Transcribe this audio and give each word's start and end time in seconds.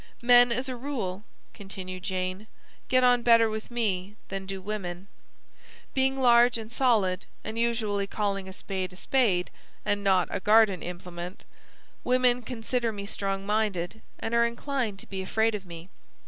"Men 0.23 0.51
as 0.51 0.67
a 0.67 0.75
rule," 0.75 1.23
Continued 1.53 2.01
Jane, 2.01 2.47
"get 2.87 3.03
on 3.03 3.21
better 3.21 3.51
with 3.51 3.69
me 3.69 4.15
than 4.29 4.47
do 4.47 4.59
women. 4.59 5.07
Being 5.93 6.17
large 6.17 6.57
and 6.57 6.71
solid, 6.71 7.27
and 7.43 7.59
usually 7.59 8.07
calling 8.07 8.49
a 8.49 8.53
spade 8.53 8.93
'a 8.93 8.95
spade;' 8.95 9.51
and 9.85 10.03
not 10.03 10.27
'a 10.31 10.39
garden 10.39 10.81
implement,' 10.81 11.45
women 12.03 12.41
consider 12.41 12.91
me 12.91 13.05
strong 13.05 13.45
minded, 13.45 14.01
and 14.17 14.33
are 14.33 14.43
inclined 14.47 14.97
to 14.97 15.05
be 15.05 15.21
afraid 15.21 15.53
of 15.53 15.67
me. 15.67 15.87